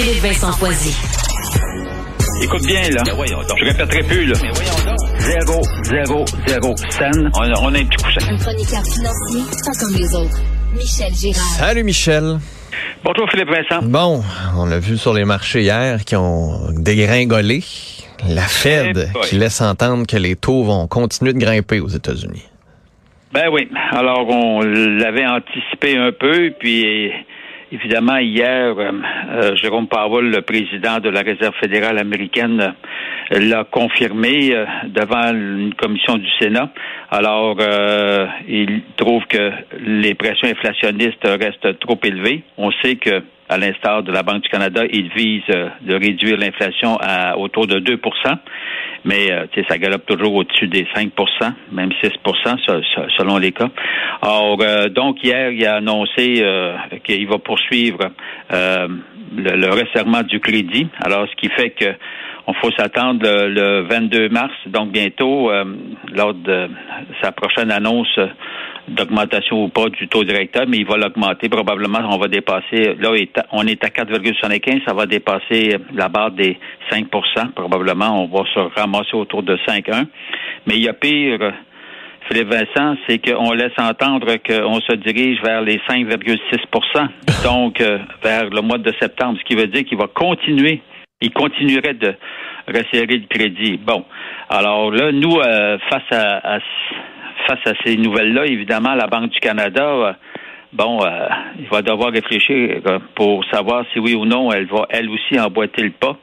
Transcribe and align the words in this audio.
Philippe 0.00 0.22
Vincent 0.22 0.52
Foisy. 0.52 0.94
Écoute 2.40 2.64
bien, 2.66 2.82
là. 2.82 3.02
Je 3.04 3.64
répéterai 3.64 4.02
plus, 4.04 4.26
là. 4.26 4.34
Zéro, 5.18 5.60
zéro, 5.82 6.24
zéro 6.46 6.76
scène. 6.90 7.28
On, 7.34 7.40
a- 7.40 7.60
on 7.62 7.74
a 7.74 7.78
un 7.80 7.84
petit 7.84 8.04
coussin. 8.04 8.32
Un 8.32 8.36
chroniqueur 8.38 8.84
financier, 8.84 9.40
pas 9.64 9.72
comme 9.80 9.94
les 9.96 10.14
autres. 10.14 10.38
Michel 10.72 11.12
Girard. 11.12 11.42
Salut 11.58 11.82
Michel. 11.82 12.38
Bonjour, 13.02 13.28
Philippe 13.28 13.48
Vincent. 13.48 13.82
Bon, 13.86 14.22
on 14.56 14.66
l'a 14.66 14.78
vu 14.78 14.96
sur 14.96 15.14
les 15.14 15.24
marchés 15.24 15.62
hier 15.62 16.04
qui 16.04 16.14
ont 16.14 16.70
dégringolé. 16.78 17.64
La 18.28 18.42
Fed 18.42 19.10
Eh 19.16 19.26
qui 19.26 19.34
laisse 19.34 19.60
entendre 19.60 20.06
que 20.06 20.16
les 20.16 20.36
taux 20.36 20.62
vont 20.62 20.86
continuer 20.86 21.32
de 21.32 21.38
grimper 21.40 21.80
aux 21.80 21.88
États-Unis. 21.88 22.44
Ben 23.32 23.48
oui. 23.52 23.68
Alors, 23.90 24.28
on 24.28 24.60
l'avait 24.60 25.26
anticipé 25.26 25.96
un 25.96 26.12
peu, 26.12 26.52
puis 26.60 27.10
évidemment, 27.72 28.18
hier, 28.18 28.74
euh, 28.78 28.92
euh, 29.30 29.56
Jérôme 29.56 29.88
Powell, 29.88 30.30
le 30.30 30.42
président 30.42 30.98
de 31.00 31.08
la 31.08 31.20
Réserve 31.20 31.54
fédérale 31.60 31.98
américaine, 31.98 32.74
euh, 33.32 33.38
l'a 33.38 33.64
confirmé 33.64 34.54
devant 34.86 35.32
une 35.32 35.74
commission 35.74 36.16
du 36.16 36.28
Sénat. 36.40 36.70
Alors, 37.10 37.58
il 38.48 38.82
trouve 38.96 39.24
que 39.26 39.52
les 39.80 40.14
pressions 40.14 40.48
inflationnistes 40.48 41.24
restent 41.24 41.78
trop 41.78 41.98
élevées. 42.02 42.42
On 42.56 42.70
sait 42.82 42.96
que 42.96 43.22
à 43.48 43.58
l'instar 43.58 44.02
de 44.02 44.12
la 44.12 44.22
Banque 44.22 44.42
du 44.42 44.48
Canada, 44.48 44.82
il 44.90 45.08
vise 45.10 45.42
euh, 45.50 45.68
de 45.82 45.94
réduire 45.94 46.36
l'inflation 46.36 46.96
à 47.00 47.36
autour 47.38 47.66
de 47.66 47.78
2% 47.80 47.98
mais 49.04 49.30
euh, 49.30 49.46
ça 49.68 49.78
galope 49.78 50.04
toujours 50.06 50.34
au-dessus 50.34 50.66
des 50.66 50.84
5% 50.94 51.10
même 51.72 51.90
6 52.02 52.10
se- 52.10 52.82
se- 52.82 53.10
selon 53.16 53.38
les 53.38 53.52
cas. 53.52 53.68
Or, 54.22 54.58
euh, 54.60 54.88
donc, 54.88 55.22
hier, 55.22 55.50
il 55.52 55.64
a 55.66 55.76
annoncé 55.76 56.42
euh, 56.42 56.74
qu'il 57.04 57.26
va 57.28 57.38
poursuivre 57.38 58.10
le, 58.50 59.56
le 59.56 59.68
resserrement 59.70 60.22
du 60.22 60.40
crédit. 60.40 60.88
Alors, 61.00 61.26
ce 61.30 61.36
qui 61.36 61.48
fait 61.48 61.70
que 61.70 61.94
on 62.48 62.54
faut 62.54 62.70
s'attendre 62.72 63.20
le, 63.22 63.48
le 63.50 63.82
22 63.82 64.30
mars, 64.30 64.52
donc 64.66 64.90
bientôt, 64.90 65.50
lors 66.14 66.32
de 66.34 66.68
sa 67.22 67.30
prochaine 67.30 67.70
annonce 67.70 68.18
d'augmentation 68.88 69.64
ou 69.64 69.68
pas 69.68 69.88
du 69.88 70.08
taux 70.08 70.24
directeur, 70.24 70.64
mais 70.68 70.78
il 70.78 70.86
va 70.86 70.96
l'augmenter. 70.96 71.48
Probablement, 71.48 72.00
on 72.10 72.18
va 72.18 72.28
dépasser, 72.28 72.94
là, 73.00 73.10
on 73.52 73.66
est 73.66 73.84
à 73.84 73.88
4,75, 73.88 74.84
ça 74.86 74.94
va 74.94 75.06
dépasser 75.06 75.76
la 75.94 76.08
barre 76.08 76.30
des 76.32 76.58
5 76.90 77.06
Probablement, 77.54 78.24
on 78.24 78.26
va 78.26 78.44
se 78.52 78.80
ramasser 78.80 79.14
autour 79.14 79.42
de 79.42 79.56
5,1. 79.66 80.06
Mais 80.66 80.74
il 80.76 80.84
y 80.84 80.88
a 80.88 80.94
pire, 80.94 81.52
Philippe 82.28 82.48
Vincent, 82.52 82.96
c'est 83.08 83.18
qu'on 83.18 83.52
laisse 83.52 83.72
entendre 83.78 84.36
qu'on 84.46 84.80
se 84.80 84.94
dirige 84.96 85.40
vers 85.42 85.62
les 85.62 85.78
5,6% 85.88 87.08
donc 87.44 87.80
euh, 87.80 87.98
vers 88.22 88.50
le 88.50 88.60
mois 88.60 88.78
de 88.78 88.92
septembre, 89.00 89.38
ce 89.38 89.44
qui 89.44 89.54
veut 89.54 89.66
dire 89.68 89.84
qu'il 89.84 89.98
va 89.98 90.08
continuer, 90.08 90.82
il 91.20 91.32
continuerait 91.32 91.94
de 91.94 92.14
resserrer 92.66 93.18
le 93.18 93.26
crédit. 93.28 93.78
Bon, 93.78 94.04
alors 94.50 94.90
là, 94.90 95.12
nous, 95.12 95.38
euh, 95.38 95.78
face 95.88 96.02
à, 96.10 96.56
à- 96.56 96.58
face 97.46 97.60
à 97.66 97.72
ces 97.84 97.96
nouvelles-là, 97.96 98.46
évidemment, 98.46 98.94
la 98.94 99.06
Banque 99.06 99.30
du 99.30 99.40
Canada, 99.40 99.86
euh, 99.86 100.12
bon, 100.72 100.98
euh, 101.02 101.28
il 101.58 101.66
va 101.68 101.82
devoir 101.82 102.12
réfléchir 102.12 102.80
euh, 102.86 102.98
pour 103.14 103.44
savoir 103.46 103.84
si 103.92 103.98
oui 103.98 104.14
ou 104.14 104.24
non 104.24 104.52
elle 104.52 104.66
va 104.66 104.86
elle 104.90 105.08
aussi 105.08 105.38
emboîter 105.38 105.82
le 105.82 105.90
pas. 105.90 106.16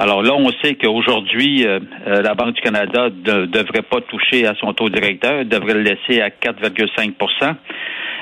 Alors 0.00 0.22
là, 0.22 0.32
on 0.34 0.48
sait 0.62 0.76
qu'aujourd'hui, 0.76 1.66
euh, 1.66 1.80
euh, 2.06 2.22
la 2.22 2.34
Banque 2.34 2.54
du 2.54 2.60
Canada 2.60 3.08
ne 3.08 3.46
devrait 3.46 3.82
pas 3.82 4.00
toucher 4.02 4.46
à 4.46 4.54
son 4.54 4.72
taux 4.72 4.88
directeur, 4.88 5.44
devrait 5.44 5.74
le 5.74 5.82
laisser 5.82 6.22
à 6.22 6.28
4,5% 6.28 7.54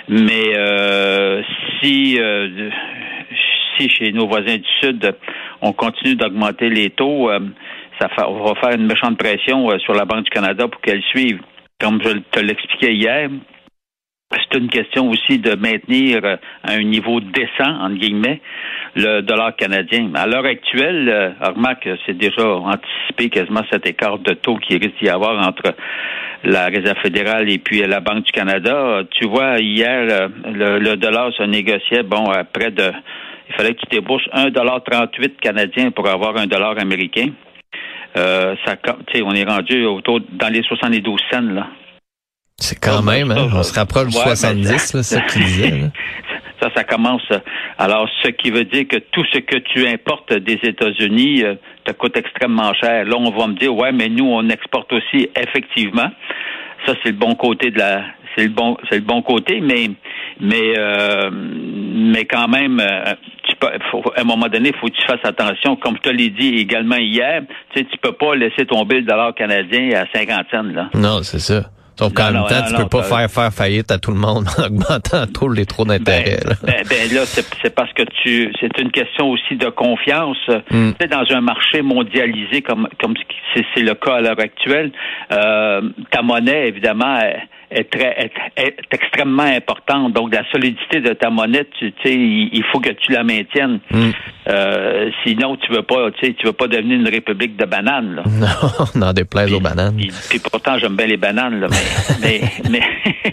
Mais 0.09 0.57
euh, 0.57 1.43
si 1.81 2.19
si 3.77 3.91
chez 3.91 4.11
nos 4.13 4.27
voisins 4.27 4.57
du 4.57 4.69
Sud, 4.81 5.15
on 5.61 5.75
continue 5.75 6.15
d'augmenter 6.15 6.71
les 6.71 6.89
taux, 6.89 7.31
ça 8.01 8.09
va 8.17 8.55
faire 8.59 8.75
une 8.75 8.87
méchante 8.87 9.19
pression 9.19 9.79
sur 9.81 9.93
la 9.93 10.07
Banque 10.07 10.25
du 10.25 10.31
Canada 10.31 10.67
pour 10.67 10.81
qu'elle 10.81 11.03
suive. 11.03 11.41
Comme 11.79 12.01
je 12.03 12.11
te 12.31 12.41
l'expliquais 12.41 12.95
hier, 12.95 13.29
c'est 14.33 14.59
une 14.59 14.69
question 14.69 15.09
aussi 15.11 15.39
de 15.39 15.55
maintenir 15.55 16.21
euh, 16.25 16.37
à 16.65 16.73
un 16.73 16.83
niveau 16.83 17.21
décent, 17.21 17.71
entre 17.81 17.97
guillemets, 17.97 18.41
le 18.95 19.21
dollar 19.21 19.55
canadien. 19.55 20.11
À 20.15 20.27
l'heure 20.27 20.47
actuelle, 20.47 21.09
euh, 21.09 21.31
remarque, 21.41 21.89
c'est 22.05 22.17
déjà 22.17 22.45
anticipé 22.45 23.29
quasiment 23.31 23.63
cet 23.71 23.87
écart 23.87 24.19
de 24.19 24.33
taux 24.33 24.57
qui 24.57 24.79
risque 24.79 24.99
d'y 25.01 25.09
avoir 25.09 25.47
entre 25.47 25.75
la 26.45 26.67
Réserve 26.67 26.99
fédérale 27.03 27.51
et 27.51 27.59
puis 27.59 27.81
la 27.87 28.01
Banque 28.01 28.25
du 28.25 28.33
Canada. 28.33 28.75
Euh, 28.75 29.05
Tu 29.11 29.27
vois, 29.29 29.59
hier, 29.59 30.07
euh, 30.11 30.29
le, 30.53 30.79
le 30.79 30.97
dollar 30.97 31.33
se 31.35 31.43
négociait, 31.43 32.03
bon, 32.03 32.25
à 32.31 32.45
près 32.45 32.71
de... 32.71 32.91
Il 33.49 33.55
fallait 33.55 33.75
que 33.75 33.81
tu 33.81 33.87
débourses 33.91 34.27
1,38 34.35 35.37
canadien 35.41 35.91
pour 35.93 36.09
avoir 36.09 36.37
un 36.37 36.47
dollar 36.47 36.77
américain. 36.81 37.29
Euh, 38.17 38.55
ça, 38.65 38.77
on 39.25 39.35
est 39.35 39.45
rendu 39.45 39.85
autour 39.85 40.21
dans 40.33 40.49
les 40.49 40.63
72 40.63 41.21
cents, 41.31 41.41
là. 41.43 41.67
C'est 42.59 42.81
quand 42.81 43.03
même, 43.03 43.29
ben, 43.29 43.39
hein, 43.39 43.49
on 43.53 43.63
se 43.63 43.75
rapproche 43.75 44.09
du 44.09 44.17
ouais, 44.17 44.25
70, 44.25 44.63
ben, 44.63 44.73
là, 44.73 44.79
c'est 44.79 45.03
ça 45.03 45.21
qu'il 45.21 45.45
disait. 45.45 45.71
là. 45.71 45.89
Ça, 46.59 46.71
ça 46.75 46.85
commence. 46.85 47.29
Alors, 47.77 48.09
ce 48.23 48.29
qui 48.29 48.51
veut 48.51 48.65
dire 48.65 48.89
que 48.89 48.97
tout 48.97 49.25
ce 49.31 49.41
que 49.41 49.57
tu 49.59 49.87
importes 49.87 50.33
des 50.33 50.59
États-Unis 50.63 51.45
euh, 51.45 51.55
te 51.85 51.93
coûte 51.93 52.17
extrêmement 52.17 52.73
cher. 52.73 53.05
Là, 53.05 53.15
on 53.19 53.31
va 53.31 53.47
me 53.49 53.55
dire, 53.55 53.75
ouais, 53.75 53.93
mais 53.93 54.09
nous, 54.09 54.25
on 54.25 54.49
exporte 54.49 54.91
aussi 54.95 55.29
effectivement. 55.37 56.11
Ça, 56.87 56.95
c'est 57.03 57.11
le 57.11 57.19
bon 57.19 57.35
côté 57.35 57.71
de 57.71 57.79
la. 57.79 58.05
C'est 58.35 58.45
le 58.45 58.51
bon, 58.51 58.79
c'est 58.89 58.97
le 58.97 59.05
bon 59.05 59.21
côté, 59.21 59.61
mais 59.61 59.91
mais 60.41 60.79
euh, 60.79 61.31
mais 61.31 62.25
quand 62.25 62.49
même, 62.49 62.81
euh, 62.81 63.15
faut, 63.91 64.03
à 64.15 64.21
un 64.21 64.25
moment 64.25 64.49
donné, 64.49 64.71
il 64.71 64.77
faut 64.77 64.87
que 64.87 64.93
tu 64.93 65.07
fasses 65.07 65.25
attention. 65.25 65.77
Comme 65.77 65.97
je 65.97 66.11
te 66.11 66.15
l'ai 66.15 66.31
dit 66.31 66.57
également 66.57 66.97
hier, 66.97 67.43
tu 67.73 67.81
sais, 67.81 67.87
tu 67.91 67.99
peux 67.99 68.13
pas 68.13 68.35
laisser 68.35 68.67
tomber 68.67 69.01
le 69.01 69.07
dollar 69.07 69.35
canadien 69.35 69.91
à 70.01 70.07
50 70.17 70.47
cents 70.51 70.63
là. 70.63 70.91
Non, 70.95 71.23
c'est 71.23 71.39
ça. 71.39 71.71
Sauf 71.99 72.13
qu'en 72.13 72.31
même 72.31 72.45
temps, 72.47 72.61
non, 72.61 72.67
tu 72.67 72.73
non, 72.75 72.79
peux 72.81 72.89
pas 72.99 73.03
faire 73.05 73.31
faire 73.31 73.53
faillite 73.53 73.91
à 73.91 73.99
tout 73.99 74.11
le 74.11 74.19
monde 74.19 74.47
en 74.59 74.65
augmentant 74.67 75.27
trop 75.33 75.49
les 75.49 75.65
taux 75.65 75.87
d'intérêt. 75.87 76.39
Ben, 76.45 76.51
là. 76.51 76.55
ben, 76.63 76.83
ben 76.89 77.15
là, 77.15 77.25
c'est 77.25 77.75
parce 77.75 77.93
que 77.95 78.03
tu, 78.23 78.53
c'est 78.61 78.79
une 78.79 78.91
question 78.91 79.31
aussi 79.31 79.57
de 79.57 79.69
confiance. 79.71 80.37
Mm. 80.71 80.91
Tu 80.91 80.97
sais, 81.01 81.09
dans 81.09 81.25
un 81.31 81.41
marché 81.41 81.81
mondialisé 81.81 82.61
comme 82.61 82.87
comme 83.01 83.15
c'est 83.55 83.81
le 83.81 83.95
cas 83.95 84.17
à 84.17 84.21
l'heure 84.21 84.39
actuelle, 84.39 84.93
euh, 85.33 85.81
ta 86.11 86.21
monnaie 86.21 86.69
évidemment 86.69 87.19
est 87.71 87.91
très 87.91 88.15
est, 88.19 88.33
est 88.57 88.77
extrêmement 88.93 89.43
importante. 89.43 90.13
Donc 90.13 90.35
la 90.35 90.49
solidité 90.51 91.01
de 91.01 91.13
ta 91.13 91.31
monnaie, 91.31 91.67
tu 91.79 91.93
sais, 92.03 92.15
il, 92.15 92.51
il 92.53 92.65
faut 92.65 92.81
que 92.81 92.91
tu 92.91 93.13
la 93.13 93.25
maintiennes. 93.25 93.81
Mm. 93.91 94.11
Euh, 94.49 95.11
sinon, 95.25 95.57
tu 95.57 95.73
veux 95.73 95.83
pas, 95.83 96.11
tu 96.13 96.27
sais, 96.27 96.35
tu 96.35 96.47
veux 96.47 96.53
pas 96.53 96.69
devenir 96.69 96.99
une 96.99 97.09
république 97.09 97.57
de 97.57 97.65
bananes. 97.65 98.17
Là. 98.17 98.23
Non, 98.37 99.07
n'en 99.07 99.13
déplaise 99.13 99.53
aux 99.53 99.61
bananes. 99.61 99.97
Puis, 99.97 100.11
puis 100.31 100.39
pourtant, 100.39 100.79
j'aime 100.79 100.95
bien 100.97 101.07
les 101.07 101.17
bananes, 101.17 101.61
là, 101.61 101.69
mais 101.71 101.81
mais 102.23 102.41
mais, 102.71 102.81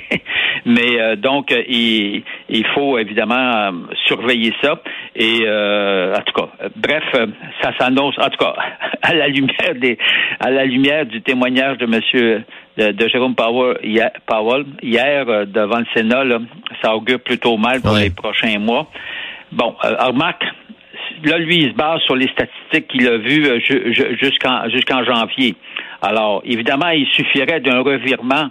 mais, 0.66 1.02
euh, 1.02 1.16
donc 1.16 1.52
euh, 1.52 1.62
il, 1.68 2.24
il 2.50 2.66
faut 2.74 2.98
évidemment 2.98 3.36
euh, 3.36 3.72
surveiller 4.08 4.54
ça. 4.64 4.82
Et 5.16 5.42
euh, 5.46 6.16
en 6.16 6.22
tout 6.22 6.34
cas, 6.34 6.50
bref, 6.76 7.04
ça 7.62 7.72
s'annonce. 7.78 8.18
En 8.18 8.30
tout 8.30 8.38
cas, 8.38 8.56
à 9.02 9.14
la 9.14 9.28
lumière 9.28 9.76
des 9.80 9.98
à 10.40 10.50
la 10.50 10.66
lumière 10.66 11.06
du 11.06 11.22
témoignage 11.22 11.78
de 11.78 11.86
Monsieur 11.86 12.44
de, 12.78 12.92
de 12.92 13.08
Jérôme 13.08 13.36
Powell 13.36 13.78
hier, 13.84 14.12
Powell, 14.26 14.66
hier 14.82 15.28
euh, 15.30 15.46
devant 15.46 15.80
le 15.80 15.86
Sénat, 15.96 16.24
là, 16.24 16.40
ça 16.82 16.96
augure 16.96 17.20
plutôt 17.20 17.58
mal 17.58 17.82
pour 17.82 17.96
les 17.96 18.10
prochains 18.10 18.58
mois. 18.60 18.88
Bon, 19.52 19.76
euh, 19.86 19.96
remarque, 20.08 20.44
là, 21.24 21.38
lui, 21.38 21.58
il 21.58 21.70
se 21.72 21.76
base 21.76 22.02
sur 22.02 22.16
les 22.16 22.28
statistiques 22.30 22.88
qu'il 22.88 23.08
a 23.08 23.18
vues 23.18 23.46
euh, 23.48 23.60
ju- 23.60 23.94
ju- 23.94 24.18
jusqu'en 24.20 24.68
jusqu'en 24.70 25.04
janvier. 25.04 25.56
Alors, 26.02 26.42
évidemment, 26.46 26.90
il 26.90 27.08
suffirait 27.08 27.60
d'un 27.60 27.82
revirement, 27.82 28.50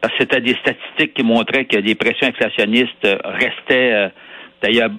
parce 0.00 0.12
que 0.14 0.18
c'était 0.20 0.40
des 0.42 0.54
statistiques 0.56 1.14
qui 1.14 1.22
montraient 1.22 1.64
que 1.64 1.78
les 1.78 1.94
pressions 1.94 2.28
inflationnistes 2.28 3.04
euh, 3.06 3.16
restaient, 3.24 3.92
euh, 3.92 4.08
d'ailleurs, 4.62 4.90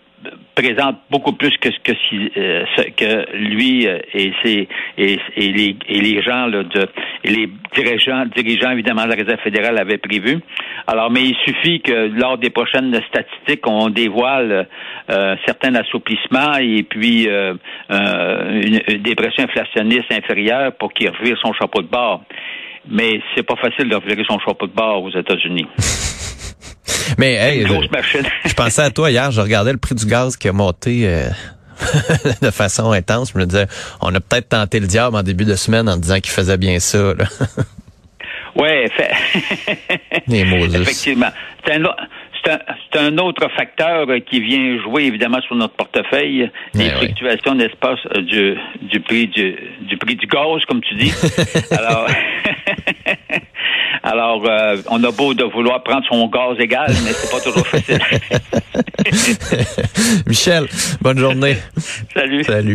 présente 0.56 0.98
beaucoup 1.12 1.34
plus 1.34 1.56
que 1.58 1.70
ce 1.70 1.80
que, 1.80 1.92
euh, 2.40 2.66
ce 2.76 2.82
que 2.92 3.36
lui 3.36 3.88
euh, 3.88 4.00
et, 4.14 4.32
ses, 4.44 4.68
et, 4.98 5.20
et, 5.36 5.52
les, 5.52 5.76
et 5.88 6.02
les 6.02 6.22
gens 6.22 6.48
là, 6.48 6.64
de 6.64 6.88
et 7.24 7.30
les 7.30 7.50
dirigeants 7.76 8.26
dirigeants 8.36 8.72
évidemment 8.72 9.04
de 9.04 9.10
la 9.10 9.16
Réserve 9.16 9.42
fédérale 9.42 9.78
avaient 9.78 9.98
prévu. 9.98 10.40
Alors, 10.88 11.12
mais 11.12 11.24
il 11.24 11.36
suffit 11.46 11.82
que 11.82 12.10
lors 12.20 12.38
des 12.38 12.50
prochaines 12.50 12.94
statistiques, 13.10 13.68
on 13.68 13.90
dévoile 13.90 14.68
euh, 15.10 15.36
certains 15.46 15.76
assouplissements 15.76 16.58
et 16.60 16.84
puis 16.84 17.28
euh, 17.28 17.54
une, 17.90 19.02
des 19.02 19.16
pressions 19.16 19.44
inflationnistes 19.44 20.12
inférieures 20.12 20.74
pour 20.74 20.94
qu'il 20.94 21.10
revire 21.10 21.38
son 21.42 21.54
chapeau 21.54 21.82
de 21.82 21.88
bord. 21.88 22.24
Mais 22.88 23.20
c'est 23.36 23.44
pas 23.44 23.56
facile 23.56 23.90
de 23.90 23.96
revirer 23.96 24.24
son 24.30 24.40
chapeau 24.40 24.68
de 24.68 24.74
bord 24.74 25.04
aux 25.04 25.12
États-Unis. 25.12 25.66
Mais 27.18 27.34
hey, 27.34 27.66
je, 27.68 28.50
je, 28.50 28.54
pensais 28.54 28.82
à 28.82 28.90
toi 28.90 29.12
hier, 29.12 29.32
je 29.32 29.42
regardais 29.42 29.72
le 29.72 29.78
prix 29.78 29.96
du 29.96 30.06
gaz 30.06 30.38
qui 30.38 30.48
a 30.48 30.54
monté 30.54 31.08
euh, 31.08 31.28
de 32.42 32.52
façon 32.52 32.92
intense. 32.92 33.32
Je 33.34 33.40
me 33.40 33.46
disais, 33.46 33.68
on 34.02 34.14
a 34.14 34.20
peut-être 34.20 34.50
tenté 34.50 34.80
le 34.80 34.88
diable 34.88 35.16
en 35.16 35.24
début 35.24 35.46
de 35.46 35.56
semaine 35.56 35.90
en 35.90 35.98
disant 35.98 36.20
qu'il 36.20 36.32
faisait 36.32 36.58
bien 36.58 36.80
ça. 36.80 37.14
Oui, 38.58 38.70
effectivement. 40.32 41.28
C'est 41.66 41.74
un, 41.74 41.84
c'est 42.46 43.00
un, 43.00 43.18
autre 43.18 43.50
facteur 43.56 44.08
qui 44.30 44.40
vient 44.40 44.82
jouer 44.82 45.04
évidemment 45.04 45.42
sur 45.42 45.56
notre 45.56 45.74
portefeuille, 45.74 46.50
les 46.74 46.90
fluctuations, 46.90 47.56
n'est-ce 47.56 47.76
pas, 47.76 47.96
euh, 48.16 48.22
du, 48.22 48.56
du 48.84 49.00
prix 49.02 49.28
du, 49.28 49.58
du 49.82 49.98
prix 49.98 50.16
du 50.16 50.28
gaz, 50.28 50.64
comme 50.68 50.82
tu 50.82 50.96
dis. 50.96 51.14
Alors, 51.72 52.08
euh, 54.46 54.78
on 54.90 55.04
a 55.04 55.12
beau 55.12 55.34
de 55.34 55.44
vouloir 55.44 55.84
prendre 55.84 56.06
son 56.10 56.28
gaz 56.28 56.58
égal, 56.60 56.94
mais 57.04 57.12
c'est 57.14 57.32
pas 57.32 57.40
toujours 57.40 57.68
facile. 57.68 58.00
Michel, 60.28 60.68
bonne 61.02 61.20
journée. 61.20 61.58
Salut. 62.14 62.44
Salut. 62.44 62.74